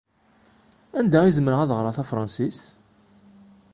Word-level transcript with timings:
Anda 0.99 1.19
i 1.25 1.31
zemreɣ 1.37 1.59
ad 1.61 1.71
ɣreɣ 1.77 1.93
Tafransist? 1.95 2.63